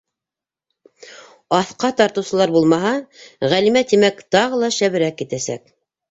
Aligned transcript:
Аҫҡа 1.57 1.91
тартыусылар 1.99 2.53
булмаһа, 2.55 2.93
Ғәлимә, 3.51 3.83
тимәк, 3.91 4.23
тағы 4.37 4.59
ла 4.63 4.71
шәберәк 4.79 5.19
китәсәк. 5.21 5.69